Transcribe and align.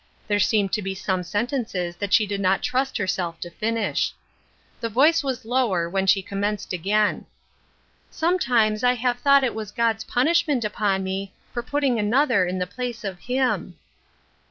There 0.27 0.39
seemed 0.39 0.73
to 0.73 0.81
be 0.81 0.95
some 0.95 1.21
sentences 1.21 1.95
that 1.97 2.11
she 2.11 2.25
did 2.25 2.41
not 2.41 2.63
trust 2.63 2.97
herself 2.97 3.39
to 3.41 3.51
finish. 3.51 4.15
The 4.79 4.89
voice 4.89 5.21
was 5.23 5.45
lower 5.45 5.87
when 5.87 6.07
she 6.07 6.23
commenced 6.23 6.73
again, 6.73 7.27
—"Sometimes 8.09 8.83
I 8.83 8.93
have 8.95 9.19
thought 9.19 9.43
it 9.43 9.53
was 9.53 9.69
God's 9.69 10.03
pun 10.05 10.25
ishment 10.25 10.65
upon 10.65 11.03
me, 11.03 11.33
for 11.53 11.61
putting 11.61 11.99
another 11.99 12.47
in 12.47 12.57
the 12.57 12.65
place 12.65 13.03
of 13.03 13.19
him." 13.19 13.75